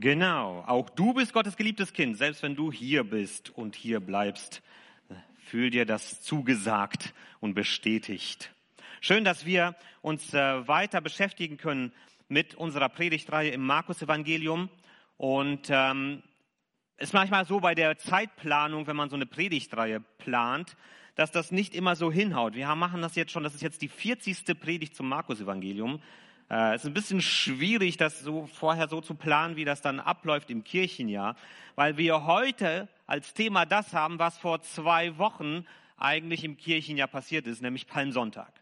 [0.00, 4.62] Genau, auch du bist Gottes geliebtes Kind, selbst wenn du hier bist und hier bleibst.
[5.40, 8.54] Fühl dir das zugesagt und bestätigt.
[9.00, 11.92] Schön, dass wir uns äh, weiter beschäftigen können
[12.28, 14.68] mit unserer Predigtreihe im Markus-Evangelium.
[15.16, 16.22] Und ähm,
[16.98, 20.76] ist manchmal so bei der Zeitplanung, wenn man so eine Predigtreihe plant,
[21.16, 22.54] dass das nicht immer so hinhaut.
[22.54, 24.60] Wir machen das jetzt schon, das ist jetzt die 40.
[24.60, 26.00] Predigt zum Markus-Evangelium.
[26.50, 30.00] Äh, es ist ein bisschen schwierig, das so vorher so zu planen, wie das dann
[30.00, 31.36] abläuft im Kirchenjahr,
[31.74, 35.66] weil wir heute als Thema das haben, was vor zwei Wochen
[35.96, 38.52] eigentlich im Kirchenjahr passiert ist, nämlich Palmsonntag.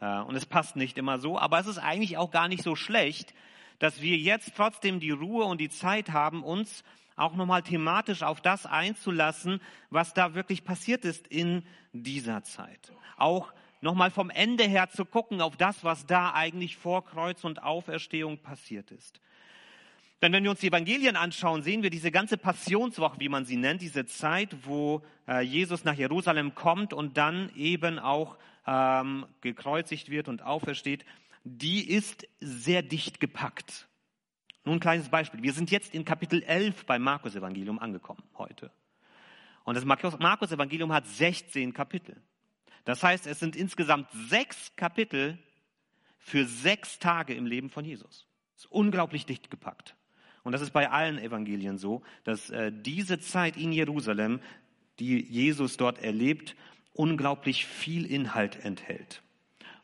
[0.00, 2.74] Äh, und es passt nicht immer so, aber es ist eigentlich auch gar nicht so
[2.74, 3.34] schlecht,
[3.78, 6.84] dass wir jetzt trotzdem die Ruhe und die Zeit haben, uns
[7.16, 9.60] auch nochmal thematisch auf das einzulassen,
[9.90, 12.92] was da wirklich passiert ist in dieser Zeit.
[13.16, 13.52] Auch
[13.82, 18.38] nochmal vom Ende her zu gucken auf das, was da eigentlich vor Kreuz und Auferstehung
[18.38, 19.20] passiert ist.
[20.22, 23.56] Denn wenn wir uns die Evangelien anschauen, sehen wir diese ganze Passionswoche, wie man sie
[23.56, 30.10] nennt, diese Zeit, wo äh, Jesus nach Jerusalem kommt und dann eben auch ähm, gekreuzigt
[30.10, 31.04] wird und aufersteht,
[31.42, 33.88] die ist sehr dicht gepackt.
[34.64, 35.42] Nun ein kleines Beispiel.
[35.42, 38.70] Wir sind jetzt in Kapitel 11 beim Markus-Evangelium angekommen heute.
[39.64, 42.22] Und das Markus-Evangelium hat 16 Kapitel.
[42.84, 45.38] Das heißt, es sind insgesamt sechs Kapitel
[46.18, 48.26] für sechs Tage im Leben von Jesus.
[48.54, 49.96] Das ist unglaublich dicht gepackt.
[50.44, 54.40] Und das ist bei allen Evangelien so, dass äh, diese Zeit in Jerusalem,
[54.98, 56.56] die Jesus dort erlebt,
[56.94, 59.22] unglaublich viel Inhalt enthält.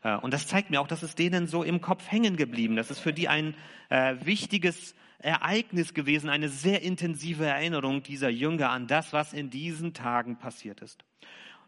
[0.03, 2.75] Äh, und das zeigt mir auch, dass es denen so im Kopf hängen geblieben.
[2.75, 3.55] Das ist für die ein
[3.89, 9.93] äh, wichtiges Ereignis gewesen, eine sehr intensive Erinnerung dieser Jünger an das, was in diesen
[9.93, 11.03] Tagen passiert ist.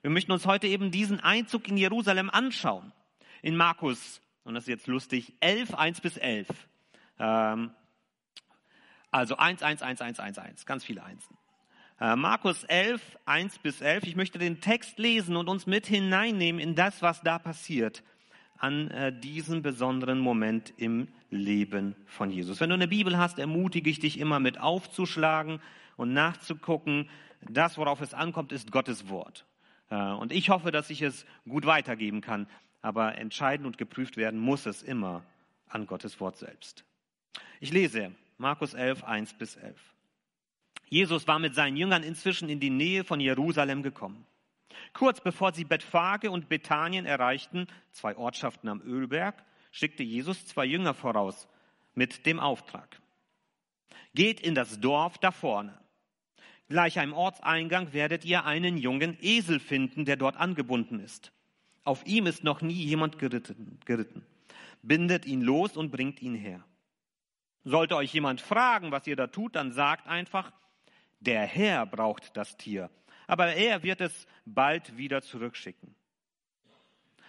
[0.01, 2.91] Wir möchten uns heute eben diesen Einzug in Jerusalem anschauen.
[3.43, 6.47] In Markus, und das ist jetzt lustig, 11, 1 bis 11.
[7.19, 7.71] Ähm,
[9.11, 11.37] also 1, 1, 1, 1, 1, 1, ganz viele Einsen.
[11.99, 14.05] Äh, Markus 11, 1 bis 11.
[14.05, 18.03] Ich möchte den Text lesen und uns mit hineinnehmen in das, was da passiert
[18.57, 22.59] an äh, diesem besonderen Moment im Leben von Jesus.
[22.59, 25.61] Wenn du eine Bibel hast, ermutige ich dich immer mit aufzuschlagen
[25.95, 27.09] und nachzugucken.
[27.41, 29.45] Das, worauf es ankommt, ist Gottes Wort.
[29.91, 32.47] Äh, und ich hoffe, dass ich es gut weitergeben kann.
[32.81, 35.23] Aber entscheidend und geprüft werden muss es immer
[35.67, 36.83] an Gottes Wort selbst.
[37.59, 39.79] Ich lese Markus 11, 1 bis 11.
[40.89, 44.25] Jesus war mit seinen Jüngern inzwischen in die Nähe von Jerusalem gekommen.
[44.93, 49.35] Kurz bevor sie Bethphage und Bethanien erreichten, zwei Ortschaften am Ölberg,
[49.71, 51.47] schickte Jesus zwei Jünger voraus
[51.93, 52.99] mit dem Auftrag.
[54.13, 55.77] Geht in das Dorf da vorne.
[56.71, 61.31] Gleich am Ortseingang werdet ihr einen jungen Esel finden, der dort angebunden ist.
[61.83, 63.79] Auf ihm ist noch nie jemand geritten.
[63.85, 64.25] geritten.
[64.81, 66.63] Bindet ihn los und bringt ihn her.
[67.63, 70.51] Sollte euch jemand fragen, was ihr da tut, dann sagt einfach,
[71.19, 72.89] der Herr braucht das Tier
[73.31, 75.95] aber er wird es bald wieder zurückschicken.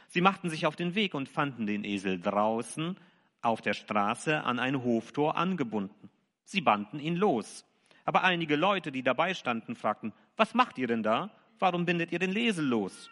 [0.09, 2.97] Sie machten sich auf den Weg und fanden den Esel draußen
[3.41, 6.11] auf der Straße an ein Hoftor angebunden.
[6.43, 7.65] Sie banden ihn los.
[8.05, 11.31] Aber einige Leute, die dabei standen, fragten, was macht ihr denn da?
[11.59, 13.11] Warum bindet ihr den Esel los?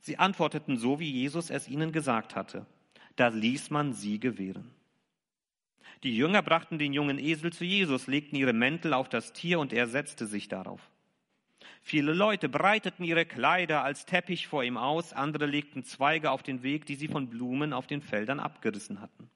[0.00, 2.66] Sie antworteten so, wie Jesus es ihnen gesagt hatte.
[3.16, 4.70] Da ließ man sie gewähren.
[6.04, 9.72] Die Jünger brachten den jungen Esel zu Jesus, legten ihre Mäntel auf das Tier und
[9.72, 10.80] er setzte sich darauf.
[11.80, 16.62] Viele Leute breiteten ihre Kleider als Teppich vor ihm aus, andere legten Zweige auf den
[16.62, 19.28] Weg, die sie von Blumen auf den Feldern abgerissen hatten.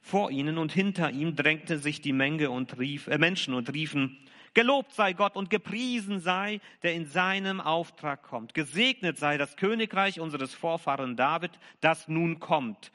[0.00, 4.18] Vor ihnen und hinter ihm drängte sich die Menge und rief, äh, Menschen und riefen,
[4.54, 8.54] Gelobt sei Gott und gepriesen sei, der in seinem Auftrag kommt.
[8.54, 12.90] Gesegnet sei das Königreich unseres Vorfahren David, das nun kommt.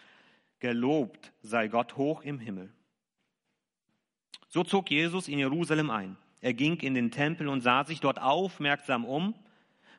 [0.59, 2.69] Gelobt sei Gott hoch im Himmel.
[4.50, 6.18] So zog Jesus in Jerusalem ein.
[6.41, 9.34] Er ging in den Tempel und sah sich dort aufmerksam um.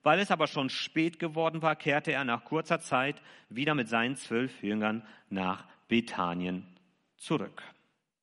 [0.03, 4.17] Weil es aber schon spät geworden war, kehrte er nach kurzer Zeit wieder mit seinen
[4.17, 6.74] zwölf Jüngern nach Bethanien
[7.25, 7.63] zurück.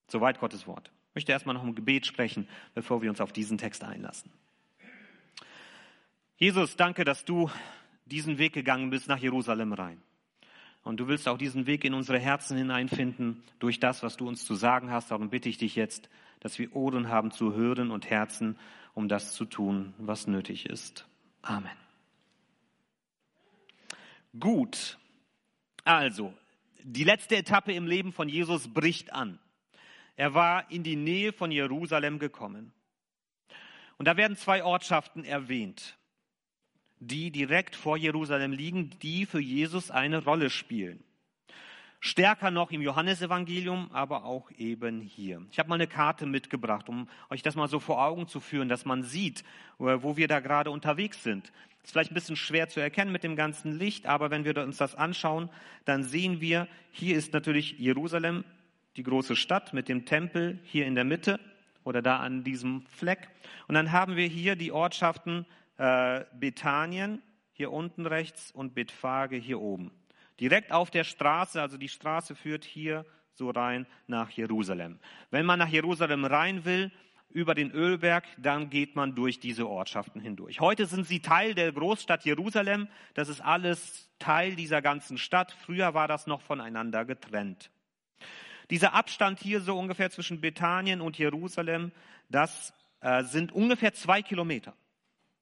[0.07, 0.91] Soweit Gottes Wort.
[1.09, 4.31] Ich möchte erstmal noch ein Gebet sprechen, bevor wir uns auf diesen Text einlassen.
[6.37, 7.49] Jesus, danke, dass du
[8.05, 10.01] diesen Weg gegangen bist nach Jerusalem rein.
[10.83, 14.45] Und du willst auch diesen Weg in unsere Herzen hineinfinden durch das, was du uns
[14.45, 15.11] zu sagen hast.
[15.11, 16.09] Darum bitte ich dich jetzt,
[16.39, 18.57] dass wir Ohren haben zu hören und Herzen,
[18.93, 21.05] um das zu tun, was nötig ist.
[21.43, 21.69] Amen.
[24.39, 24.97] Gut.
[25.83, 26.33] Also,
[26.83, 29.39] die letzte Etappe im Leben von Jesus bricht an.
[30.15, 32.73] Er war in die Nähe von Jerusalem gekommen.
[33.97, 35.97] Und da werden zwei Ortschaften erwähnt,
[36.99, 41.03] die direkt vor Jerusalem liegen, die für Jesus eine Rolle spielen.
[42.03, 45.45] Stärker noch im Johannesevangelium, aber auch eben hier.
[45.51, 48.69] Ich habe mal eine Karte mitgebracht, um euch das mal so vor Augen zu führen,
[48.69, 49.43] dass man sieht,
[49.77, 51.51] wo wir da gerade unterwegs sind.
[51.83, 54.77] Ist vielleicht ein bisschen schwer zu erkennen mit dem ganzen Licht, aber wenn wir uns
[54.77, 55.49] das anschauen,
[55.85, 58.45] dann sehen wir, hier ist natürlich Jerusalem,
[58.95, 61.39] die große Stadt mit dem Tempel hier in der Mitte
[61.83, 63.29] oder da an diesem Fleck.
[63.67, 65.45] Und dann haben wir hier die Ortschaften
[65.77, 67.21] äh, Bethanien
[67.53, 69.91] hier unten rechts und Bethphage hier oben.
[70.41, 74.99] Direkt auf der Straße, also die Straße führt hier so rein nach Jerusalem.
[75.29, 76.91] Wenn man nach Jerusalem rein will,
[77.33, 80.59] über den Ölberg, dann geht man durch diese Ortschaften hindurch.
[80.59, 82.87] Heute sind sie Teil der Großstadt Jerusalem.
[83.13, 85.51] Das ist alles Teil dieser ganzen Stadt.
[85.51, 87.71] Früher war das noch voneinander getrennt.
[88.69, 91.91] Dieser Abstand hier so ungefähr zwischen Bethanien und Jerusalem,
[92.29, 94.73] das äh, sind ungefähr zwei Kilometer.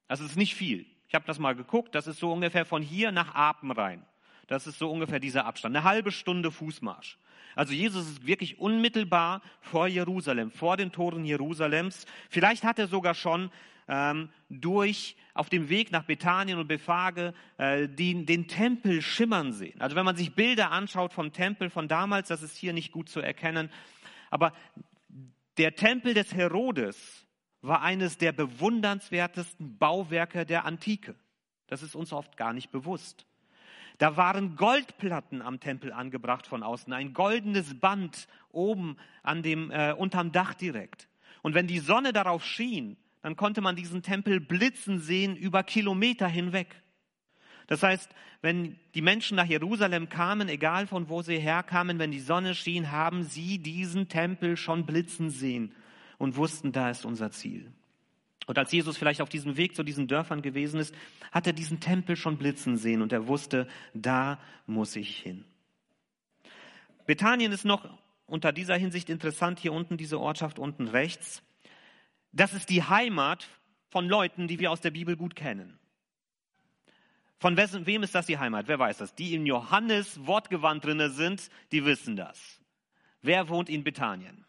[0.08, 0.86] Das ist nicht viel.
[1.08, 1.96] Ich habe das mal geguckt.
[1.96, 4.06] Das ist so ungefähr von hier nach Apen rein.
[4.50, 5.76] Das ist so ungefähr dieser Abstand.
[5.76, 7.20] Eine halbe Stunde Fußmarsch.
[7.56, 12.08] Also Jesus ist wirklich unmittelbar vor Jerusalem, vor den Toren Jerusalems.
[12.30, 13.52] Vielleicht hat er sogar schon
[13.88, 19.80] ähm, durch auf dem Weg nach Bethanien und Befage äh, den, den Tempel schimmern sehen.
[19.80, 23.08] Also wenn man sich Bilder anschaut vom Tempel von damals, das ist hier nicht gut
[23.08, 23.70] zu erkennen.
[24.32, 24.54] Aber
[25.60, 27.28] der Tempel des Herodes
[27.62, 31.14] war eines der bewundernswertesten Bauwerke der Antike.
[31.68, 33.28] Das ist uns oft gar nicht bewusst.
[34.00, 39.92] Da waren Goldplatten am Tempel angebracht von außen, ein goldenes Band oben an dem, äh,
[39.92, 41.10] unterm Dach direkt.
[41.42, 46.30] Und wenn die Sonne darauf schien, dann konnte man diesen Tempel blitzen sehen über Kilometer
[46.30, 46.82] hinweg.
[47.68, 48.10] Das heißt,
[48.42, 52.92] wenn die Menschen nach Jerusalem kamen, egal von wo sie herkamen, wenn die Sonne schien,
[52.92, 55.76] haben sie diesen Tempel schon blitzen sehen
[56.18, 57.70] und wussten, da ist unser Ziel.
[58.50, 60.96] Und als Jesus vielleicht auf diesem Weg zu diesen Dörfern gewesen ist,
[61.32, 65.46] hat er diesen Tempel schon blitzen sehen und er wusste, da muss ich hin.
[67.06, 67.88] Bethanien ist noch
[68.26, 71.44] unter dieser Hinsicht interessant, hier unten diese Ortschaft unten rechts.
[72.32, 73.48] Das ist die Heimat
[73.92, 75.78] von Leuten, die wir aus der Bibel gut kennen.
[77.38, 78.68] Von wem ist das die Heimat?
[78.68, 79.14] Wer weiß das?
[79.14, 82.60] Die in Johannes Wortgewand drinne sind, die wissen das.
[83.22, 84.44] Wer wohnt in Bethanien?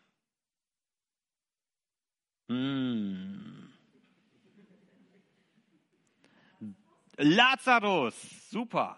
[2.49, 3.50] Hm.
[7.23, 8.15] Lazarus,
[8.51, 8.97] super.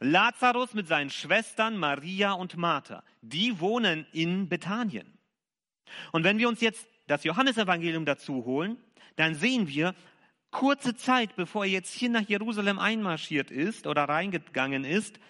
[0.00, 5.18] Lazarus mit seinen Schwestern Maria und Martha, die wohnen in Bethanien.
[6.12, 8.78] Und wenn wir uns jetzt das Johannesevangelium dazu holen,
[9.16, 9.94] dann sehen wir,
[10.50, 15.20] kurze Zeit bevor er jetzt hier nach Jerusalem einmarschiert ist oder reingegangen ist,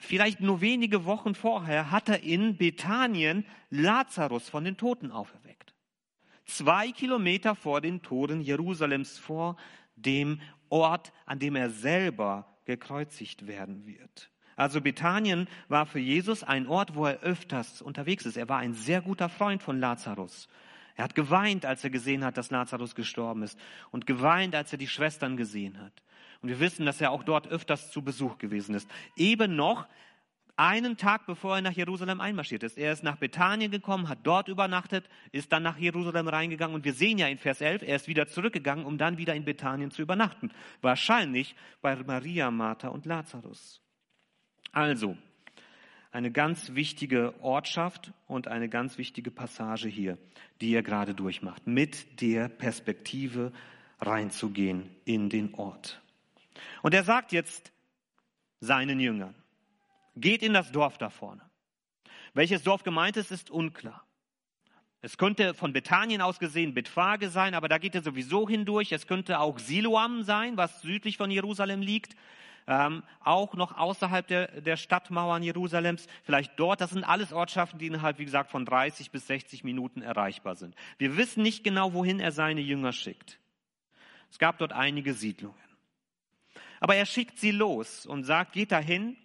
[0.00, 5.74] vielleicht nur wenige Wochen vorher, hat er in Bethanien Lazarus von den Toten auferweckt.
[6.46, 9.56] Zwei Kilometer vor den Toren Jerusalems, vor
[9.96, 14.30] dem Ort, an dem er selber gekreuzigt werden wird.
[14.56, 18.36] Also Bethanien war für Jesus ein Ort, wo er öfters unterwegs ist.
[18.36, 20.48] Er war ein sehr guter Freund von Lazarus.
[20.96, 23.56] Er hat geweint, als er gesehen hat, dass Lazarus gestorben ist
[23.92, 25.92] und geweint, als er die Schwestern gesehen hat.
[26.42, 28.90] Und wir wissen, dass er auch dort öfters zu Besuch gewesen ist.
[29.16, 29.86] Eben noch
[30.58, 32.76] einen Tag bevor er nach Jerusalem einmarschiert ist.
[32.76, 36.94] Er ist nach Bethanien gekommen, hat dort übernachtet, ist dann nach Jerusalem reingegangen und wir
[36.94, 40.02] sehen ja in Vers 11, er ist wieder zurückgegangen, um dann wieder in Bethanien zu
[40.02, 40.50] übernachten.
[40.80, 43.80] Wahrscheinlich bei Maria, Martha und Lazarus.
[44.72, 45.16] Also,
[46.10, 50.18] eine ganz wichtige Ortschaft und eine ganz wichtige Passage hier,
[50.60, 53.52] die er gerade durchmacht, mit der Perspektive
[54.00, 56.02] reinzugehen in den Ort.
[56.82, 57.72] Und er sagt jetzt
[58.60, 59.34] seinen Jüngern,
[60.20, 61.42] Geht in das Dorf da vorne.
[62.34, 64.04] Welches Dorf gemeint ist, ist unklar.
[65.00, 68.90] Es könnte von Bethanien aus gesehen Bethphage sein, aber da geht er sowieso hindurch.
[68.90, 72.16] Es könnte auch Siloam sein, was südlich von Jerusalem liegt.
[72.66, 76.80] Ähm, auch noch außerhalb der, der Stadtmauern Jerusalems, vielleicht dort.
[76.80, 80.74] Das sind alles Ortschaften, die innerhalb, wie gesagt, von 30 bis 60 Minuten erreichbar sind.
[80.98, 83.38] Wir wissen nicht genau, wohin er seine Jünger schickt.
[84.30, 85.56] Es gab dort einige Siedlungen.
[86.80, 89.16] Aber er schickt sie los und sagt, geht dahin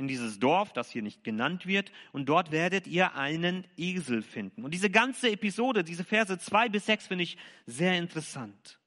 [0.00, 4.64] in dieses Dorf, das hier nicht genannt wird, und dort werdet ihr einen Esel finden.
[4.64, 8.80] Und diese ganze Episode, diese Verse zwei bis sechs finde ich sehr interessant.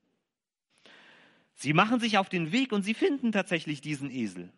[1.53, 4.51] Sie machen sich auf den Weg und sie finden tatsächlich diesen Esel.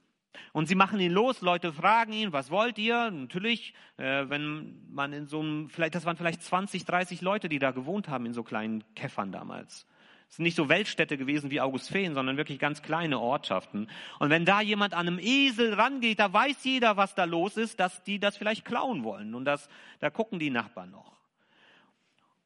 [0.53, 3.11] Und sie machen ihn los, Leute fragen ihn, was wollt ihr?
[3.11, 7.59] Natürlich, äh, wenn man in so einem, vielleicht, das waren vielleicht 20, 30 Leute, die
[7.59, 9.85] da gewohnt haben in so kleinen Käffern damals.
[10.29, 13.89] Es sind nicht so Weltstädte gewesen wie Augustfehn, sondern wirklich ganz kleine Ortschaften.
[14.19, 17.79] Und wenn da jemand an einem Esel rangeht, da weiß jeder, was da los ist,
[17.79, 19.35] dass die das vielleicht klauen wollen.
[19.35, 21.15] Und das, da gucken die Nachbarn noch.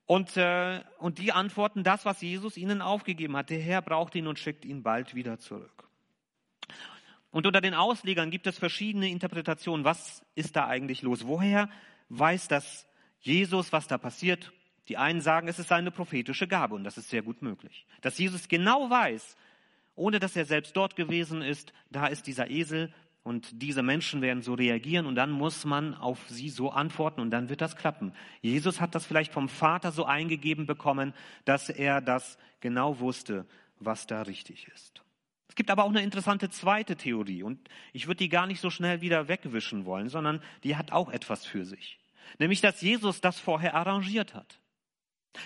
[0.06, 3.50] Und, äh, und die antworten das, was Jesus ihnen aufgegeben hat.
[3.52, 5.88] Der Herr braucht ihn und schickt ihn bald wieder zurück.
[7.32, 9.86] Und unter den Auslegern gibt es verschiedene Interpretationen.
[9.86, 11.28] Was ist da eigentlich los?
[11.28, 11.70] Woher
[12.10, 12.88] weiß das
[13.20, 14.52] Jesus, was da passiert?
[14.90, 17.86] Die einen sagen, es ist seine prophetische Gabe und das ist sehr gut möglich.
[18.02, 19.38] Dass Jesus genau weiß,
[19.96, 22.92] ohne dass er selbst dort gewesen ist, da ist dieser Esel
[23.22, 27.30] und diese Menschen werden so reagieren und dann muss man auf sie so antworten und
[27.30, 28.14] dann wird das klappen.
[28.42, 31.14] Jesus hat das vielleicht vom Vater so eingegeben bekommen,
[31.46, 33.46] dass er das genau wusste,
[33.78, 35.04] was da richtig ist.
[35.50, 37.60] Es gibt aber auch eine interessante zweite Theorie und
[37.94, 41.46] ich würde die gar nicht so schnell wieder wegwischen wollen, sondern die hat auch etwas
[41.46, 42.00] für sich.
[42.40, 44.60] Nämlich, dass Jesus das vorher arrangiert hat.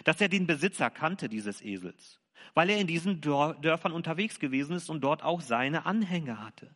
[0.03, 2.19] Dass er den Besitzer kannte dieses Esels,
[2.53, 6.73] weil er in diesen Dörfern unterwegs gewesen ist und dort auch seine Anhänger hatte.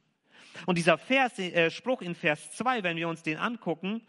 [0.65, 4.01] Und dieser Vers, äh, Spruch in Vers 2, wenn wir uns den angucken,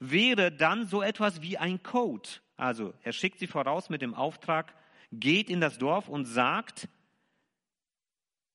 [0.00, 2.28] wäre dann so etwas wie ein Code.
[2.56, 4.74] Also er schickt sie voraus mit dem Auftrag,
[5.12, 6.88] geht in das Dorf und sagt,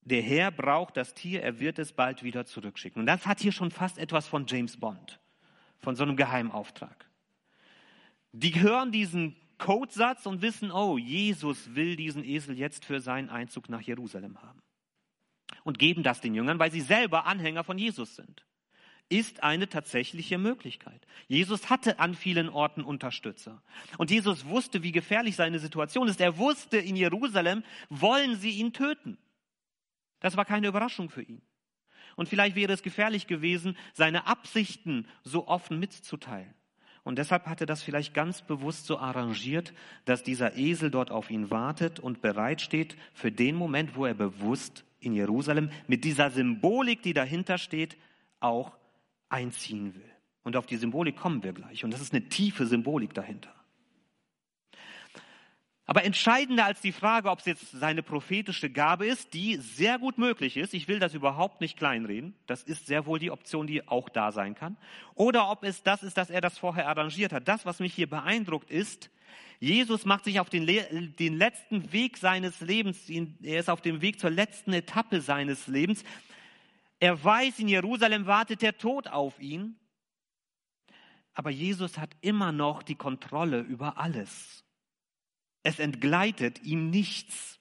[0.01, 3.01] der Herr braucht das Tier, er wird es bald wieder zurückschicken.
[3.01, 5.19] Und das hat hier schon fast etwas von James Bond,
[5.79, 7.05] von so einem Geheimauftrag.
[8.31, 13.69] Die hören diesen Codesatz und wissen, oh, Jesus will diesen Esel jetzt für seinen Einzug
[13.69, 14.61] nach Jerusalem haben.
[15.63, 18.45] Und geben das den Jüngern, weil sie selber Anhänger von Jesus sind.
[19.09, 21.07] Ist eine tatsächliche Möglichkeit.
[21.27, 23.63] Jesus hatte an vielen Orten Unterstützer.
[23.97, 26.19] Und Jesus wusste, wie gefährlich seine Situation ist.
[26.19, 29.17] Er wusste, in Jerusalem wollen sie ihn töten.
[30.19, 31.41] Das war keine Überraschung für ihn.
[32.17, 36.53] Und vielleicht wäre es gefährlich gewesen, seine Absichten so offen mitzuteilen.
[37.07, 39.73] Und deshalb hat er das vielleicht ganz bewusst so arrangiert,
[40.03, 44.83] dass dieser Esel dort auf ihn wartet und bereitsteht für den Moment, wo er bewusst
[44.99, 47.95] in Jerusalem mit dieser Symbolik, die dahinter steht,
[48.41, 48.75] auch
[49.29, 50.11] einziehen will.
[50.43, 51.85] Und auf die Symbolik kommen wir gleich.
[51.85, 53.53] Und das ist eine tiefe Symbolik dahinter.
[55.89, 60.17] Aber entscheidender als die Frage, ob es jetzt seine prophetische Gabe ist, die sehr gut
[60.17, 63.87] möglich ist, ich will das überhaupt nicht kleinreden, das ist sehr wohl die Option, die
[63.87, 64.75] auch da sein kann,
[65.15, 67.47] oder ob es das ist, dass er das vorher arrangiert hat.
[67.47, 69.09] Das, was mich hier beeindruckt, ist,
[69.61, 73.09] Jesus macht sich auf den, den letzten Weg seines Lebens,
[73.41, 76.03] er ist auf dem Weg zur letzten Etappe seines Lebens.
[76.99, 79.79] Er weiß, in Jerusalem wartet der Tod auf ihn,
[81.33, 84.66] aber Jesus hat immer noch die Kontrolle über alles.
[85.67, 87.59] Es entgleitet ihm nichts.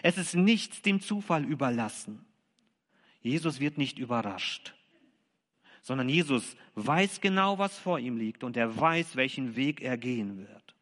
[0.00, 2.24] Es ist nichts dem Zufall überlassen.
[3.20, 4.76] Jesus wird nicht überrascht,
[5.82, 10.38] sondern Jesus weiß genau, was vor ihm liegt und er weiß, welchen Weg er gehen
[10.38, 10.76] wird.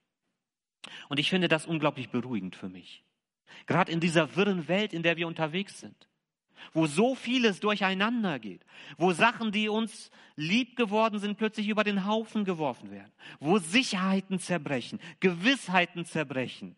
[1.08, 3.02] Und ich finde das unglaublich beruhigend für mich.
[3.64, 6.07] Gerade in dieser wirren Welt, in der wir unterwegs sind
[6.72, 8.64] wo so vieles durcheinander geht,
[8.96, 14.38] wo Sachen, die uns lieb geworden sind, plötzlich über den Haufen geworfen werden, wo Sicherheiten
[14.38, 16.76] zerbrechen, Gewissheiten zerbrechen,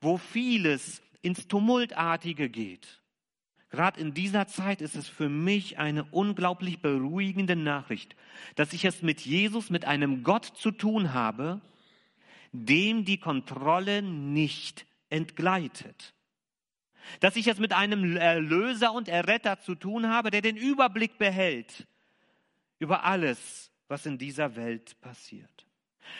[0.00, 3.00] wo vieles ins Tumultartige geht.
[3.70, 8.14] Gerade in dieser Zeit ist es für mich eine unglaublich beruhigende Nachricht,
[8.54, 11.62] dass ich es mit Jesus, mit einem Gott zu tun habe,
[12.52, 16.12] dem die Kontrolle nicht entgleitet.
[17.20, 21.86] Dass ich es mit einem Erlöser und Erretter zu tun habe, der den Überblick behält
[22.78, 25.66] über alles, was in dieser Welt passiert.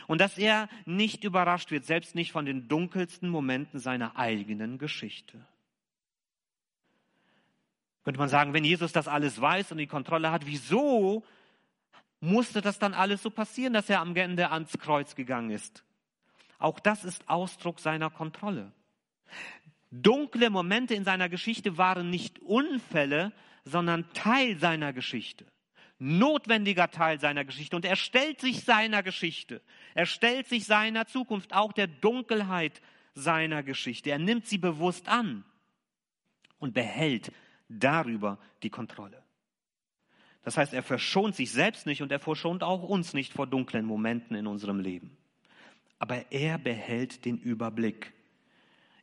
[0.07, 5.45] Und dass er nicht überrascht wird, selbst nicht von den dunkelsten Momenten seiner eigenen Geschichte.
[8.05, 11.25] Könnte man sagen, wenn Jesus das alles weiß und die Kontrolle hat, wieso
[12.21, 15.85] musste das dann alles so passieren, dass er am Ende ans Kreuz gegangen ist?
[16.59, 18.73] Auch das ist Ausdruck seiner Kontrolle.
[19.92, 23.32] Dunkle Momente in seiner Geschichte waren nicht Unfälle,
[23.64, 25.46] sondern Teil seiner Geschichte.
[25.99, 27.76] Notwendiger Teil seiner Geschichte.
[27.76, 29.61] Und er stellt sich seiner Geschichte.
[29.94, 32.80] Er stellt sich seiner Zukunft, auch der Dunkelheit
[33.14, 34.11] seiner Geschichte.
[34.11, 35.44] Er nimmt sie bewusst an
[36.58, 37.30] und behält
[37.68, 39.22] darüber die Kontrolle.
[40.42, 43.84] Das heißt, er verschont sich selbst nicht und er verschont auch uns nicht vor dunklen
[43.84, 45.16] Momenten in unserem Leben.
[45.99, 48.12] Aber er behält den Überblick.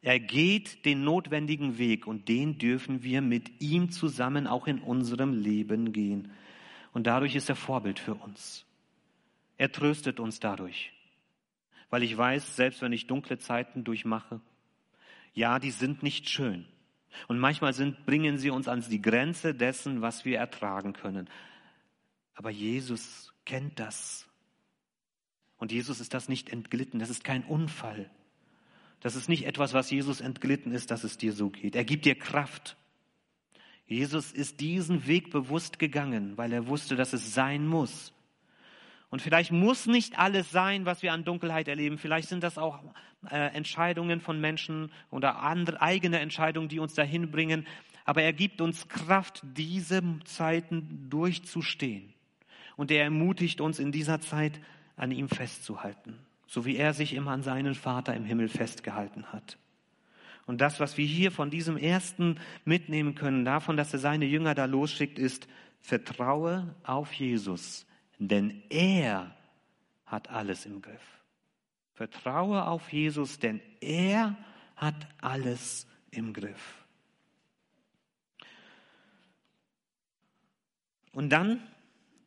[0.02, 5.34] Er geht den notwendigen Weg und den dürfen wir mit ihm zusammen auch in unserem
[5.34, 6.32] Leben gehen.
[6.94, 8.66] Und dadurch ist er Vorbild für uns.
[9.58, 10.94] Er tröstet uns dadurch,
[11.90, 14.40] weil ich weiß, selbst wenn ich dunkle Zeiten durchmache,
[15.34, 16.66] ja, die sind nicht schön.
[17.28, 21.30] Und manchmal sind, bringen sie uns an die Grenze dessen, was wir ertragen können.
[22.36, 24.28] Aber Jesus kennt das.
[25.58, 27.00] Und Jesus ist das nicht entglitten.
[27.00, 28.10] Das ist kein Unfall.
[29.02, 31.76] Das ist nicht etwas, was Jesus entglitten ist, dass es dir so geht.
[31.76, 32.76] Er gibt dir Kraft.
[33.86, 38.14] Jesus ist diesen Weg bewusst gegangen, weil er wusste, dass es sein muss.
[39.10, 41.98] Und vielleicht muss nicht alles sein, was wir an Dunkelheit erleben.
[41.98, 42.84] Vielleicht sind das auch
[43.30, 47.66] äh, Entscheidungen von Menschen oder andere, eigene Entscheidungen, die uns dahin bringen.
[48.06, 52.14] Aber er gibt uns Kraft, diese Zeiten durchzustehen.
[52.76, 54.60] Und er ermutigt uns in dieser Zeit,
[54.96, 59.60] an ihm festzuhalten, so wie er sich immer an seinen Vater im Himmel festgehalten hat.
[60.48, 64.56] Und das, was wir hier von diesem ersten mitnehmen können, davon, dass er seine Jünger
[64.56, 65.48] da losschickt, ist,
[65.80, 67.86] vertraue auf Jesus,
[68.18, 69.36] denn er
[70.08, 71.22] hat alles im Griff.
[71.94, 74.36] Vertraue auf Jesus, denn er
[74.76, 76.84] hat alles im Griff.
[81.14, 81.62] Und dann,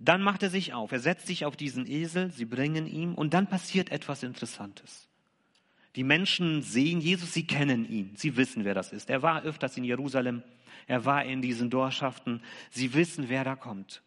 [0.05, 0.91] dann macht er sich auf.
[0.93, 5.09] Er setzt sich auf diesen Esel, sie bringen ihm und dann passiert etwas Interessantes.
[5.95, 9.11] Die Menschen sehen Jesus, sie kennen ihn, sie wissen, wer das ist.
[9.11, 10.43] Er war öfters in Jerusalem,
[10.87, 14.03] er war in diesen Dorfschaften, sie wissen, wer da kommt.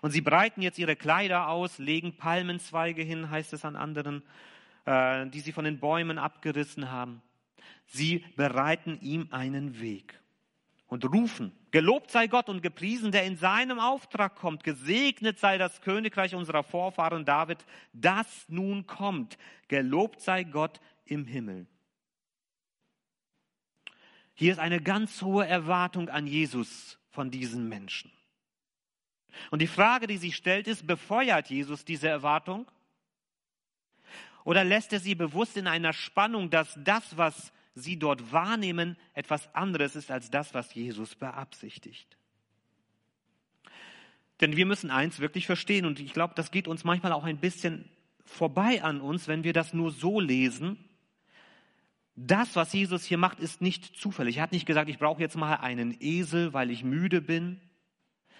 [0.00, 4.22] Und sie breiten jetzt ihre Kleider aus, legen Palmenzweige hin, heißt es an anderen,
[4.84, 7.22] äh, die sie von den Bäumen abgerissen haben.
[7.86, 10.21] Sie bereiten ihm einen Weg
[10.92, 15.80] und rufen, gelobt sei Gott und gepriesen, der in seinem Auftrag kommt, gesegnet sei das
[15.80, 21.66] Königreich unserer Vorfahren David, das nun kommt, gelobt sei Gott im Himmel.
[24.34, 28.12] Hier ist eine ganz hohe Erwartung an Jesus von diesen Menschen.
[29.50, 32.70] Und die Frage, die sich stellt, ist, befeuert Jesus diese Erwartung?
[34.44, 39.54] Oder lässt er sie bewusst in einer Spannung, dass das, was sie dort wahrnehmen, etwas
[39.54, 42.16] anderes ist als das, was Jesus beabsichtigt.
[44.40, 47.38] Denn wir müssen eins wirklich verstehen, und ich glaube, das geht uns manchmal auch ein
[47.38, 47.88] bisschen
[48.24, 50.78] vorbei an uns, wenn wir das nur so lesen.
[52.14, 54.36] Das, was Jesus hier macht, ist nicht zufällig.
[54.36, 57.60] Er hat nicht gesagt, ich brauche jetzt mal einen Esel, weil ich müde bin.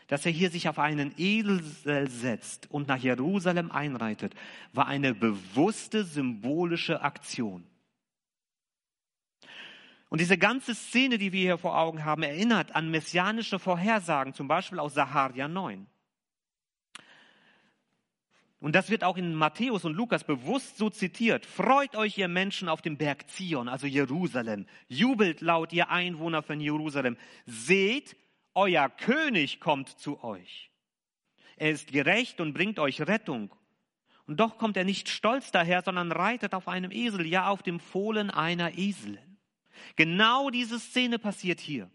[0.09, 1.63] Dass er hier sich auf einen Esel
[2.09, 4.35] setzt und nach Jerusalem einreitet,
[4.73, 7.65] war eine bewusste symbolische Aktion.
[10.13, 14.47] Und diese ganze Szene, die wir hier vor Augen haben, erinnert an messianische Vorhersagen, zum
[14.47, 15.87] Beispiel aus Saharia 9.
[18.61, 21.47] Und das wird auch in Matthäus und Lukas bewusst so zitiert.
[21.47, 24.67] Freut euch, ihr Menschen auf dem Berg Zion, also Jerusalem.
[24.87, 27.17] Jubelt laut, ihr Einwohner von Jerusalem.
[27.47, 28.15] Seht,
[28.53, 30.71] euer König kommt zu euch.
[31.57, 33.51] Er ist gerecht und bringt euch Rettung.
[34.27, 37.81] Und doch kommt er nicht stolz daher, sondern reitet auf einem Esel, ja auf dem
[37.81, 39.32] Fohlen einer Eselin.
[39.97, 41.91] Genau diese Szene passiert hier.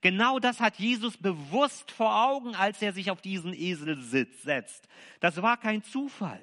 [0.00, 4.88] Genau das hat Jesus bewusst vor Augen, als er sich auf diesen Esel setzt.
[5.20, 6.40] Das war kein Zufall.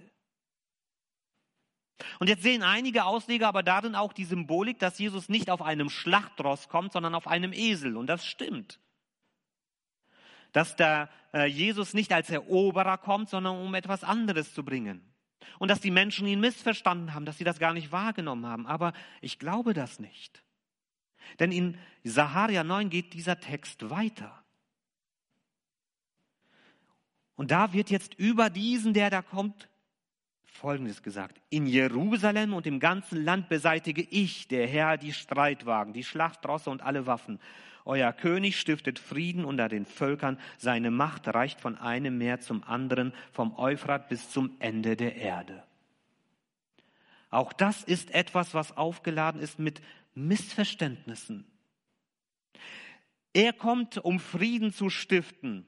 [2.20, 5.90] Und jetzt sehen einige Ausleger aber darin auch die Symbolik, dass Jesus nicht auf einem
[5.90, 7.98] Schlachtross kommt, sondern auf einem Esel.
[7.98, 8.80] Und das stimmt.
[10.52, 15.02] Dass da äh, Jesus nicht als Eroberer kommt, sondern um etwas anderes zu bringen.
[15.60, 18.68] Und dass die Menschen ihn missverstanden haben, dass sie das gar nicht wahrgenommen haben.
[18.68, 20.44] Aber ich glaube das nicht.
[21.40, 24.42] Denn in Saharia 9 geht dieser Text weiter.
[27.36, 29.68] Und da wird jetzt über diesen, der da kommt,
[30.44, 31.42] Folgendes gesagt.
[31.50, 36.84] In Jerusalem und im ganzen Land beseitige ich, der Herr, die Streitwagen, die Schlachtrosse und
[36.84, 37.40] alle Waffen.
[37.84, 40.38] Euer König stiftet Frieden unter den Völkern.
[40.58, 45.64] Seine Macht reicht von einem Meer zum anderen, vom Euphrat bis zum Ende der Erde.
[47.32, 49.82] Auch das ist etwas, was aufgeladen ist mit
[50.14, 51.46] Missverständnissen.
[53.34, 55.66] Er kommt, um Frieden zu stiften.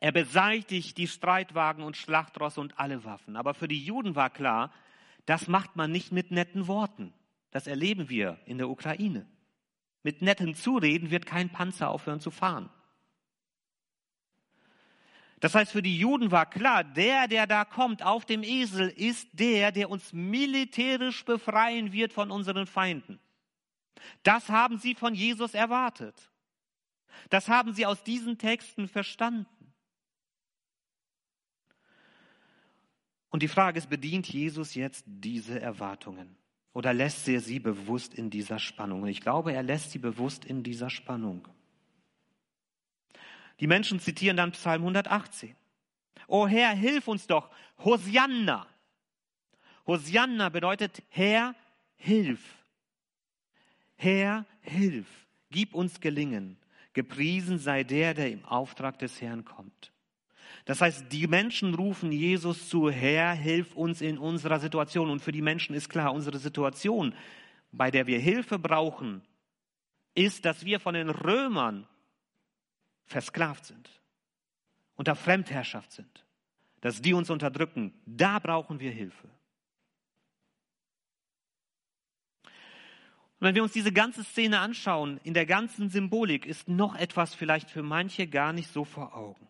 [0.00, 3.36] Er beseitigt die Streitwagen und Schlachtrosse und alle Waffen.
[3.36, 4.72] Aber für die Juden war klar,
[5.26, 7.12] das macht man nicht mit netten Worten.
[7.50, 9.26] Das erleben wir in der Ukraine.
[10.04, 12.70] Mit netten Zureden wird kein Panzer aufhören zu fahren.
[15.40, 19.28] Das heißt, für die Juden war klar, der, der da kommt auf dem Esel, ist
[19.32, 23.20] der, der uns militärisch befreien wird von unseren Feinden.
[24.22, 26.30] Das haben sie von Jesus erwartet.
[27.30, 29.46] Das haben sie aus diesen Texten verstanden.
[33.30, 36.36] Und die Frage ist, bedient Jesus jetzt diese Erwartungen?
[36.72, 39.02] Oder lässt er sie bewusst in dieser Spannung?
[39.02, 41.46] Und ich glaube, er lässt sie bewusst in dieser Spannung.
[43.60, 45.56] Die Menschen zitieren dann Psalm 118.
[46.28, 47.50] O Herr, hilf uns doch.
[47.78, 48.66] Hosianna.
[49.86, 51.54] Hosianna bedeutet Herr,
[51.96, 52.57] hilf.
[53.98, 55.06] Herr, hilf.
[55.50, 56.56] Gib uns Gelingen.
[56.92, 59.92] Gepriesen sei der, der im Auftrag des Herrn kommt.
[60.64, 65.10] Das heißt, die Menschen rufen Jesus zu, Herr, hilf uns in unserer Situation.
[65.10, 67.14] Und für die Menschen ist klar, unsere Situation,
[67.72, 69.22] bei der wir Hilfe brauchen,
[70.14, 71.86] ist, dass wir von den Römern
[73.04, 73.90] versklavt sind,
[74.94, 76.24] unter Fremdherrschaft sind,
[76.80, 79.28] dass die uns unterdrücken, da brauchen wir Hilfe.
[83.40, 87.34] Und wenn wir uns diese ganze Szene anschauen, in der ganzen Symbolik ist noch etwas
[87.34, 89.46] vielleicht für manche gar nicht so vor Augen.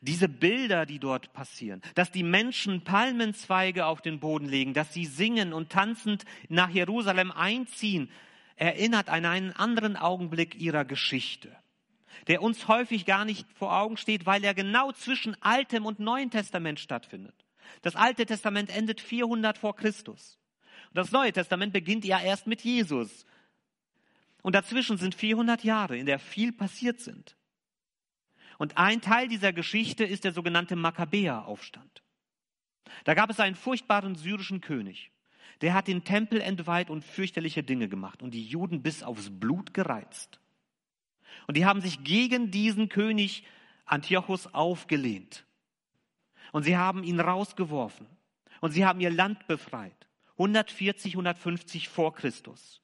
[0.00, 5.06] Diese Bilder, die dort passieren, dass die Menschen Palmenzweige auf den Boden legen, dass sie
[5.06, 8.10] singen und tanzend nach Jerusalem einziehen,
[8.56, 11.54] erinnert an einen anderen Augenblick ihrer Geschichte,
[12.26, 16.30] der uns häufig gar nicht vor Augen steht, weil er genau zwischen Altem und Neuen
[16.30, 17.34] Testament stattfindet.
[17.82, 20.38] Das Alte Testament endet 400 vor Christus.
[20.96, 23.26] Das Neue Testament beginnt ja erst mit Jesus.
[24.40, 27.36] Und dazwischen sind 400 Jahre, in der viel passiert sind.
[28.56, 32.02] Und ein Teil dieser Geschichte ist der sogenannte Makkabäer-Aufstand.
[33.04, 35.10] Da gab es einen furchtbaren syrischen König.
[35.60, 39.74] Der hat den Tempel entweiht und fürchterliche Dinge gemacht und die Juden bis aufs Blut
[39.74, 40.40] gereizt.
[41.46, 43.44] Und die haben sich gegen diesen König
[43.84, 45.44] Antiochus aufgelehnt.
[46.52, 48.06] Und sie haben ihn rausgeworfen.
[48.62, 50.05] Und sie haben ihr Land befreit.
[50.38, 52.80] 140, 150 vor Christus.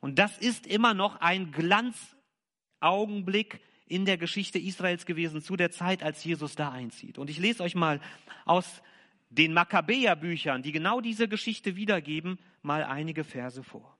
[0.00, 6.02] Und das ist immer noch ein Glanzaugenblick in der Geschichte Israels gewesen zu der Zeit,
[6.02, 7.18] als Jesus da einzieht.
[7.18, 8.00] Und ich lese euch mal
[8.44, 8.82] aus
[9.30, 13.96] den Makkabäer-Büchern, die genau diese Geschichte wiedergeben, mal einige Verse vor.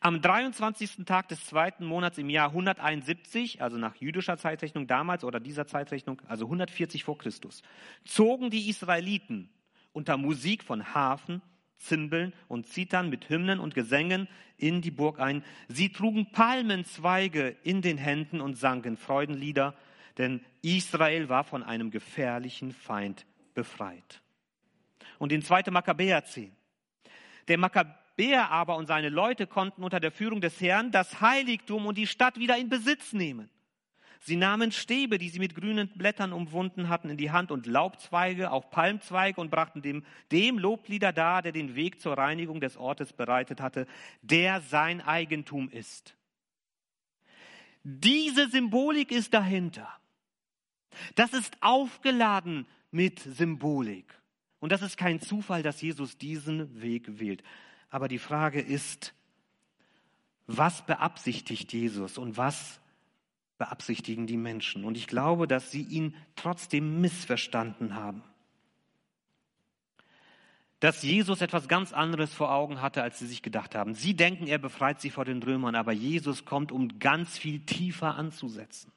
[0.00, 1.04] Am 23.
[1.04, 6.20] Tag des zweiten Monats im Jahr 171, also nach jüdischer Zeitrechnung damals oder dieser Zeitrechnung,
[6.26, 7.62] also 140 vor Christus,
[8.04, 9.50] zogen die Israeliten
[9.92, 11.42] unter Musik von Hafen,
[11.78, 15.44] Zimbeln und Zitern mit Hymnen und Gesängen in die Burg ein.
[15.68, 19.74] Sie trugen Palmenzweige in den Händen und sangen Freudenlieder,
[20.18, 24.22] denn Israel war von einem gefährlichen Feind befreit.
[25.18, 25.64] Und in 2.
[25.70, 26.52] Makkabäer 10.
[27.48, 31.98] Der Makkabäer aber und seine Leute konnten unter der Führung des Herrn das Heiligtum und
[31.98, 33.50] die Stadt wieder in Besitz nehmen.
[34.24, 38.52] Sie nahmen Stäbe, die sie mit grünen Blättern umwunden hatten, in die Hand und Laubzweige,
[38.52, 43.12] auch Palmzweige und brachten dem, dem Loblieder dar, der den Weg zur Reinigung des Ortes
[43.12, 43.88] bereitet hatte,
[44.22, 46.14] der sein Eigentum ist.
[47.82, 49.88] Diese Symbolik ist dahinter.
[51.16, 54.06] Das ist aufgeladen mit Symbolik.
[54.60, 57.42] Und das ist kein Zufall, dass Jesus diesen Weg wählt.
[57.90, 59.14] Aber die Frage ist,
[60.46, 62.80] was beabsichtigt Jesus und was
[63.62, 64.84] beabsichtigen die Menschen?
[64.84, 68.24] Und ich glaube, dass sie ihn trotzdem missverstanden haben.
[70.80, 73.94] Dass Jesus etwas ganz anderes vor Augen hatte, als sie sich gedacht haben.
[73.94, 78.16] Sie denken, er befreit sie vor den Römern, aber Jesus kommt, um ganz viel tiefer
[78.16, 78.90] anzusetzen.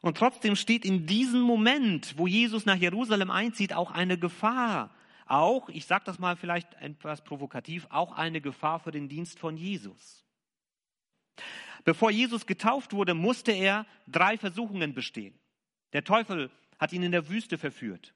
[0.00, 4.90] Und trotzdem steht in diesem Moment, wo Jesus nach Jerusalem einzieht, auch eine Gefahr.
[5.26, 9.58] Auch, ich sage das mal vielleicht etwas provokativ, auch eine Gefahr für den Dienst von
[9.58, 10.24] Jesus.
[11.84, 15.34] Bevor Jesus getauft wurde, musste er drei Versuchungen bestehen.
[15.92, 18.14] Der Teufel hat ihn in der Wüste verführt.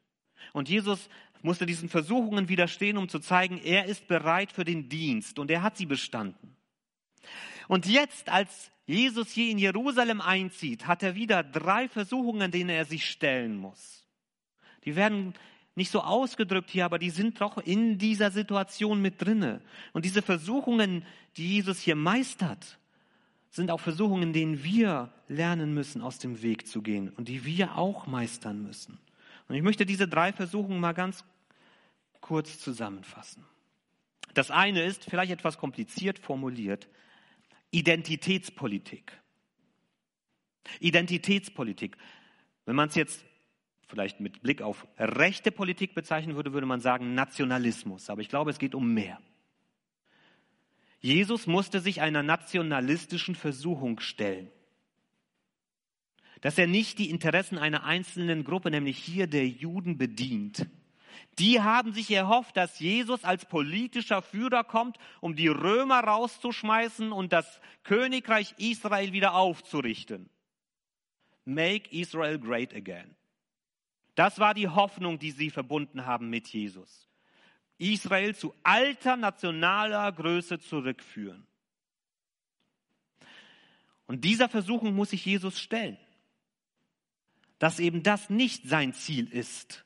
[0.53, 1.09] Und Jesus
[1.43, 5.39] musste diesen Versuchungen widerstehen, um zu zeigen, er ist bereit für den Dienst.
[5.39, 6.57] Und er hat sie bestanden.
[7.69, 12.85] Und jetzt, als Jesus hier in Jerusalem einzieht, hat er wieder drei Versuchungen, denen er
[12.85, 14.07] sich stellen muss.
[14.85, 15.35] Die werden
[15.75, 19.61] nicht so ausgedrückt hier, aber die sind doch in dieser Situation mit drinne.
[19.93, 21.05] Und diese Versuchungen,
[21.37, 22.79] die Jesus hier meistert,
[23.51, 27.77] sind auch Versuchungen, denen wir lernen müssen, aus dem Weg zu gehen und die wir
[27.77, 28.99] auch meistern müssen.
[29.49, 31.25] Und ich möchte diese drei Versuchungen mal ganz
[32.21, 33.45] kurz zusammenfassen.
[34.35, 36.89] Das eine ist vielleicht etwas kompliziert formuliert,
[37.71, 39.13] Identitätspolitik.
[40.81, 41.97] Identitätspolitik.
[42.65, 43.25] Wenn man es jetzt
[43.87, 48.11] vielleicht mit Blick auf rechte Politik bezeichnen würde, würde man sagen Nationalismus.
[48.11, 49.21] Aber ich glaube, es geht um mehr.
[51.07, 54.51] Jesus musste sich einer nationalistischen Versuchung stellen.
[56.41, 60.67] Dass er nicht die Interessen einer einzelnen Gruppe, nämlich hier der Juden, bedient,
[61.39, 67.33] die haben sich erhofft, dass Jesus als politischer Führer kommt, um die Römer rauszuschmeißen und
[67.33, 70.29] das Königreich Israel wieder aufzurichten.
[71.45, 73.15] Make Israel great again.
[74.17, 77.06] Das war die Hoffnung, die sie verbunden haben mit Jesus.
[77.79, 81.47] Israel zu alter nationaler Größe zurückführen.
[84.07, 85.99] Und dieser Versuchung muss sich Jesus stellen,
[87.59, 89.85] dass eben das nicht sein Ziel ist,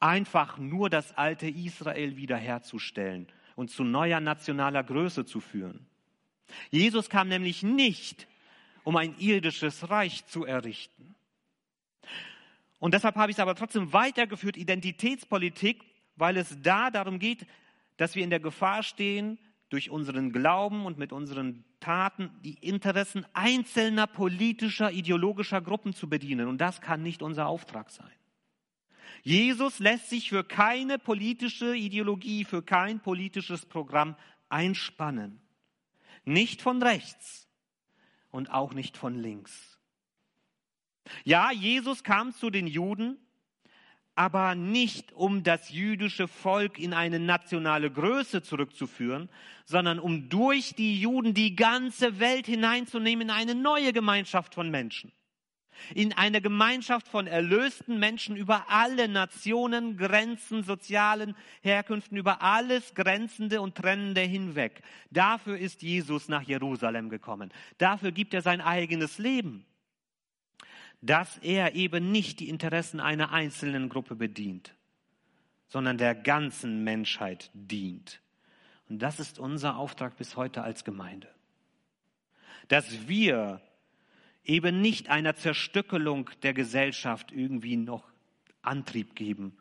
[0.00, 5.86] einfach nur das alte Israel wiederherzustellen und zu neuer nationaler Größe zu führen.
[6.70, 8.26] Jesus kam nämlich nicht,
[8.82, 11.14] um ein irdisches Reich zu errichten.
[12.78, 15.84] Und deshalb habe ich es aber trotzdem weitergeführt, Identitätspolitik,
[16.20, 17.46] weil es da darum geht,
[17.96, 19.38] dass wir in der Gefahr stehen,
[19.70, 26.48] durch unseren Glauben und mit unseren Taten die Interessen einzelner politischer, ideologischer Gruppen zu bedienen.
[26.48, 28.10] Und das kann nicht unser Auftrag sein.
[29.22, 34.16] Jesus lässt sich für keine politische Ideologie, für kein politisches Programm
[34.48, 35.40] einspannen.
[36.24, 37.48] Nicht von rechts
[38.30, 39.78] und auch nicht von links.
[41.24, 43.18] Ja, Jesus kam zu den Juden,
[44.20, 49.30] aber nicht um das jüdische Volk in eine nationale Größe zurückzuführen,
[49.64, 55.10] sondern um durch die Juden die ganze Welt hineinzunehmen in eine neue Gemeinschaft von Menschen.
[55.94, 63.62] In eine Gemeinschaft von erlösten Menschen über alle Nationen, Grenzen, sozialen Herkünften, über alles Grenzende
[63.62, 64.82] und Trennende hinweg.
[65.10, 67.50] Dafür ist Jesus nach Jerusalem gekommen.
[67.78, 69.64] Dafür gibt er sein eigenes Leben
[71.02, 74.74] dass er eben nicht die Interessen einer einzelnen Gruppe bedient,
[75.68, 78.20] sondern der ganzen Menschheit dient.
[78.88, 81.28] Und das ist unser Auftrag bis heute als Gemeinde.
[82.68, 83.62] Dass wir
[84.44, 88.04] eben nicht einer Zerstückelung der Gesellschaft irgendwie noch
[88.62, 89.56] Antrieb geben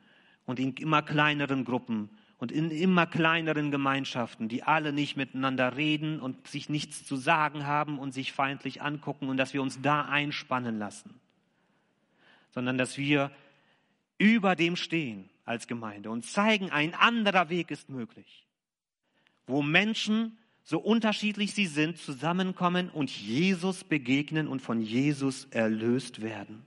[0.45, 6.19] und in immer kleineren Gruppen und in immer kleineren Gemeinschaften, die alle nicht miteinander reden
[6.19, 10.05] und sich nichts zu sagen haben und sich feindlich angucken und dass wir uns da
[10.05, 11.19] einspannen lassen
[12.51, 13.31] sondern dass wir
[14.17, 18.45] über dem stehen als Gemeinde und zeigen, ein anderer Weg ist möglich,
[19.47, 26.65] wo Menschen, so unterschiedlich sie sind, zusammenkommen und Jesus begegnen und von Jesus erlöst werden.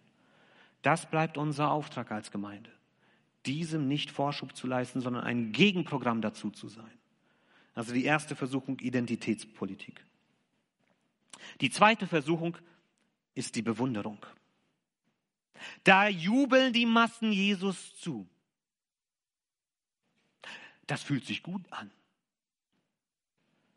[0.83, 2.71] Das bleibt unser Auftrag als Gemeinde,
[3.47, 6.91] diesem nicht Vorschub zu leisten, sondern ein Gegenprogramm dazu zu sein.
[7.75, 10.05] Also die erste Versuchung Identitätspolitik.
[11.61, 12.57] Die zweite Versuchung
[13.35, 14.19] ist die Bewunderung.
[15.85, 18.29] Da jubeln die Massen Jesus zu.
[20.87, 21.91] Das fühlt sich gut an.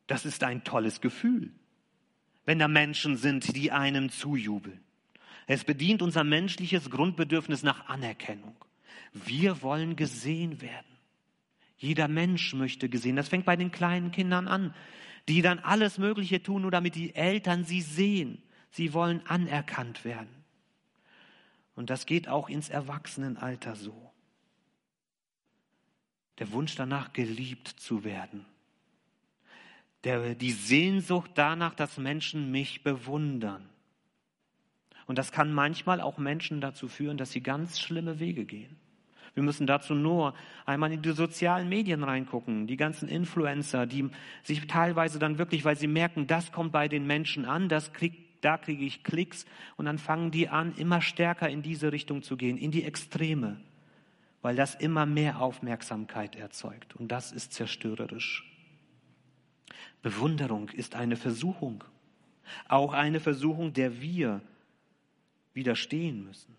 [0.08, 1.52] Das ist ein tolles Gefühl,
[2.46, 4.84] wenn da Menschen sind, die einem zujubeln.
[5.48, 8.56] Es bedient unser menschliches Grundbedürfnis nach Anerkennung.
[9.14, 10.86] Wir wollen gesehen werden.
[11.78, 13.16] Jeder Mensch möchte gesehen.
[13.16, 14.74] Das fängt bei den kleinen Kindern an,
[15.28, 18.42] die dann alles Mögliche tun, nur damit die Eltern sie sehen.
[18.72, 20.35] Sie wollen anerkannt werden.
[21.76, 24.12] Und das geht auch ins Erwachsenenalter so.
[26.40, 28.46] Der Wunsch danach, geliebt zu werden.
[30.04, 33.70] Der, die Sehnsucht danach, dass Menschen mich bewundern.
[35.08, 38.78] Und das kann manchmal auch Menschen dazu führen, dass sie ganz schlimme Wege gehen.
[39.36, 40.34] Wir müssen dazu nur
[40.66, 44.10] einmal in die sozialen Medien reingucken, die ganzen Influencer, die
[44.44, 48.25] sich teilweise dann wirklich, weil sie merken, das kommt bei den Menschen an, das kriegt
[48.42, 49.46] da kriege ich Klicks
[49.78, 53.60] und dann fangen die an, immer stärker in diese Richtung zu gehen, in die Extreme,
[54.42, 58.44] weil das immer mehr Aufmerksamkeit erzeugt und das ist zerstörerisch.
[60.02, 61.84] Bewunderung ist eine Versuchung,
[62.68, 64.42] auch eine Versuchung, der wir
[65.54, 66.56] widerstehen müssen.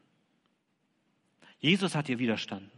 [1.60, 2.70] Jesus hat ihr widerstanden,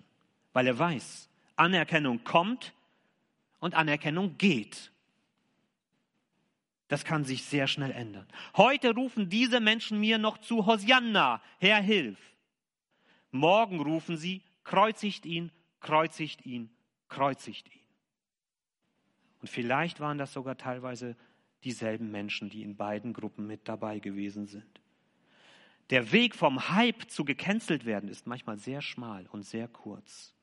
[0.52, 2.74] weil er weiß, Anerkennung kommt
[3.60, 4.90] und Anerkennung geht.
[6.88, 8.26] Das kann sich sehr schnell ändern.
[8.56, 12.18] Heute rufen diese Menschen mir noch zu Hosianna, Herr, hilf.
[13.30, 16.70] Morgen rufen sie, kreuzigt ihn, kreuzigt ihn,
[17.08, 17.82] kreuzigt ihn.
[19.40, 21.14] Und vielleicht waren das sogar teilweise
[21.62, 24.80] dieselben Menschen, die in beiden Gruppen mit dabei gewesen sind.
[25.90, 30.34] Der Weg vom Hype zu gecancelt werden ist manchmal sehr schmal und sehr kurz.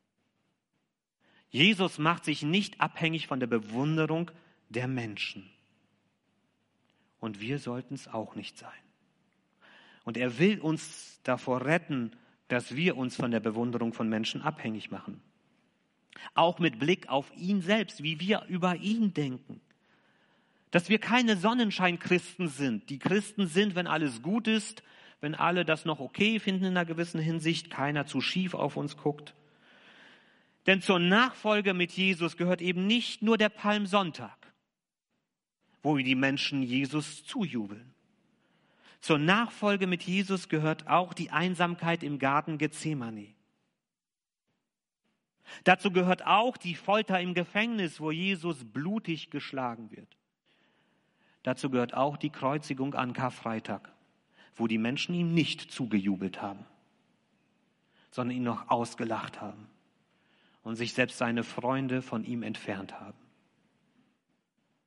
[1.49, 4.29] Jesus macht sich nicht abhängig von der Bewunderung
[4.69, 5.49] der Menschen
[7.25, 8.69] und wir sollten es auch nicht sein.
[10.03, 12.11] Und er will uns davor retten,
[12.47, 15.19] dass wir uns von der Bewunderung von Menschen abhängig machen.
[16.35, 19.59] Auch mit Blick auf ihn selbst, wie wir über ihn denken.
[20.69, 24.83] Dass wir keine Sonnenscheinchristen sind, die Christen sind, wenn alles gut ist,
[25.19, 28.97] wenn alle das noch okay finden in einer gewissen Hinsicht, keiner zu schief auf uns
[28.97, 29.33] guckt.
[30.67, 34.44] Denn zur Nachfolge mit Jesus gehört eben nicht nur der Palmsonntag
[35.85, 37.93] wo die Menschen Jesus zujubeln.
[39.01, 43.27] Zur Nachfolge mit Jesus gehört auch die Einsamkeit im Garten Gethsemane.
[45.63, 50.17] Dazu gehört auch die Folter im Gefängnis, wo Jesus blutig geschlagen wird.
[51.43, 53.93] Dazu gehört auch die Kreuzigung an Karfreitag,
[54.55, 56.65] wo die Menschen ihm nicht zugejubelt haben,
[58.09, 59.67] sondern ihn noch ausgelacht haben
[60.63, 63.24] und sich selbst seine Freunde von ihm entfernt haben.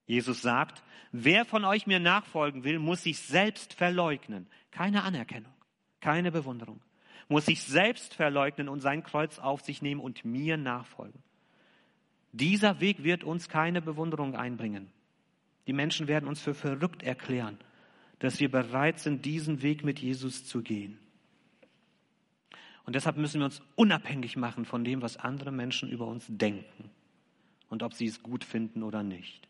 [0.09, 4.47] Jesus sagt, wer von euch mir nachfolgen will, muss sich selbst verleugnen.
[4.71, 5.53] Keine Anerkennung,
[6.01, 6.81] keine Bewunderung.
[7.29, 11.23] Muss sich selbst verleugnen und sein Kreuz auf sich nehmen und mir nachfolgen.
[12.33, 14.91] Dieser Weg wird uns keine Bewunderung einbringen.
[15.67, 17.59] Die Menschen werden uns für verrückt erklären,
[18.19, 20.99] dass wir bereit sind, diesen Weg mit Jesus zu gehen.
[22.87, 26.91] Und deshalb müssen wir uns unabhängig machen von dem, was andere Menschen über uns denken
[27.69, 29.48] und ob sie es gut finden oder nicht.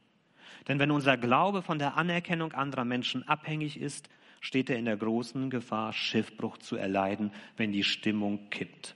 [0.66, 4.08] Denn wenn unser Glaube von der Anerkennung anderer Menschen abhängig ist,
[4.40, 8.94] steht er in der großen Gefahr, Schiffbruch zu erleiden, wenn die Stimmung kippt.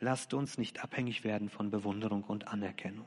[0.00, 3.06] Lasst uns nicht abhängig werden von Bewunderung und Anerkennung.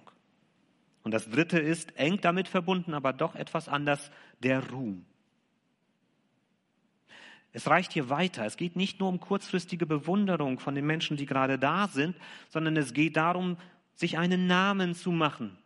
[1.04, 5.06] Und das Dritte ist eng damit verbunden, aber doch etwas anders, der Ruhm.
[7.52, 8.46] Es reicht hier weiter.
[8.46, 12.16] Es geht nicht nur um kurzfristige Bewunderung von den Menschen, die gerade da sind,
[12.50, 13.58] sondern es geht darum,
[13.96, 15.58] sich einen Namen zu machen.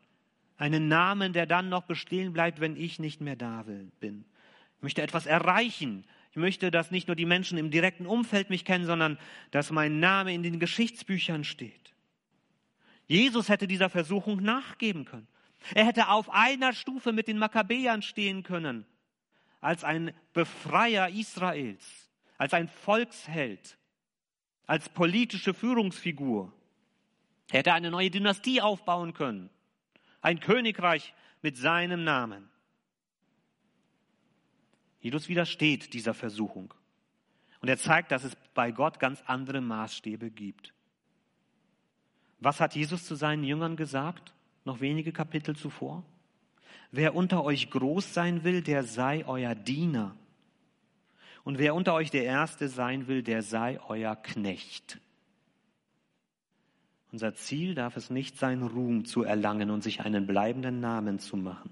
[0.58, 3.64] Einen Namen, der dann noch bestehen bleibt, wenn ich nicht mehr da
[4.00, 4.26] bin.
[4.78, 6.06] Ich möchte etwas erreichen.
[6.32, 9.18] Ich möchte, dass nicht nur die Menschen im direkten Umfeld mich kennen, sondern
[9.52, 11.94] dass mein Name in den Geschichtsbüchern steht.
[13.08, 15.28] Jesus hätte dieser Versuchung nachgeben können.
[15.74, 18.86] Er hätte auf einer Stufe mit den Makkabäern stehen können
[19.62, 23.78] als ein Befreier Israels, als ein Volksheld,
[24.68, 26.52] als politische Führungsfigur.
[27.50, 29.50] Er hätte eine neue Dynastie aufbauen können,
[30.24, 32.50] ein Königreich mit seinem Namen.
[35.02, 36.74] Jesus widersteht dieser Versuchung.
[37.62, 40.74] Und er zeigt, dass es bei Gott ganz andere Maßstäbe gibt.
[42.40, 44.34] Was hat Jesus zu seinen Jüngern gesagt,
[44.66, 46.04] noch wenige Kapitel zuvor?
[46.92, 50.16] Wer unter euch groß sein will, der sei euer Diener.
[51.44, 55.00] Und wer unter euch der Erste sein will, der sei euer Knecht.
[57.14, 61.38] Unser Ziel darf es nicht sein, Ruhm zu erlangen und sich einen bleibenden Namen zu
[61.38, 61.72] machen.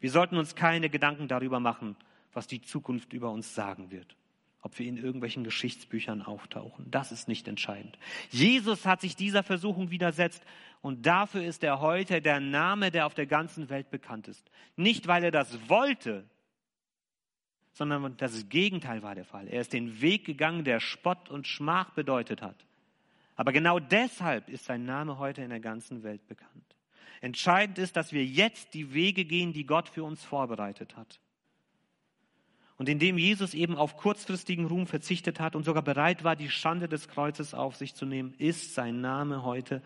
[0.00, 1.96] Wir sollten uns keine Gedanken darüber machen,
[2.32, 4.16] was die Zukunft über uns sagen wird
[4.64, 6.90] ob wir in irgendwelchen Geschichtsbüchern auftauchen.
[6.90, 7.98] Das ist nicht entscheidend.
[8.30, 10.42] Jesus hat sich dieser Versuchung widersetzt
[10.80, 14.50] und dafür ist er heute der Name, der auf der ganzen Welt bekannt ist.
[14.74, 16.24] Nicht, weil er das wollte,
[17.72, 19.48] sondern das Gegenteil war der Fall.
[19.48, 22.64] Er ist den Weg gegangen, der Spott und Schmach bedeutet hat.
[23.36, 26.76] Aber genau deshalb ist sein Name heute in der ganzen Welt bekannt.
[27.20, 31.20] Entscheidend ist, dass wir jetzt die Wege gehen, die Gott für uns vorbereitet hat.
[32.76, 36.88] Und indem Jesus eben auf kurzfristigen Ruhm verzichtet hat und sogar bereit war, die Schande
[36.88, 39.80] des Kreuzes auf sich zu nehmen, ist sein Name heute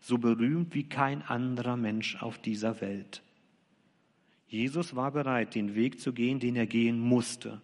[0.00, 3.22] so berühmt wie kein anderer Mensch auf dieser Welt.
[4.46, 7.62] Jesus war bereit, den Weg zu gehen, den er gehen musste.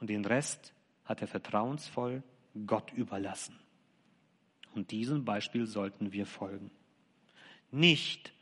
[0.00, 2.22] Und den Rest hat er vertrauensvoll
[2.66, 3.56] Gott überlassen.
[4.76, 6.70] Und diesem Beispiel sollten wir folgen.
[7.70, 8.32] Nicht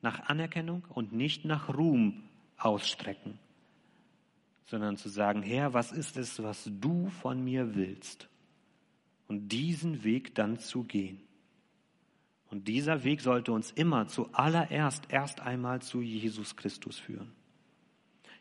[0.00, 2.22] nach Anerkennung und nicht nach Ruhm
[2.56, 3.38] ausstrecken,
[4.64, 8.28] sondern zu sagen, Herr, was ist es, was du von mir willst?
[9.26, 11.20] Und diesen Weg dann zu gehen.
[12.50, 17.32] Und dieser Weg sollte uns immer zuallererst erst einmal zu Jesus Christus führen.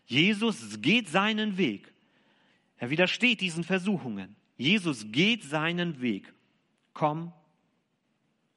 [0.06, 1.92] Jesus geht seinen Weg.
[2.78, 4.36] Er widersteht diesen Versuchungen.
[4.58, 6.34] Jesus geht seinen Weg.
[6.94, 7.34] Komm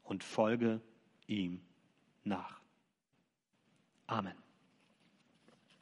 [0.03, 0.81] und folge
[1.27, 1.61] ihm
[2.25, 2.61] nach.
[4.07, 4.44] Amen.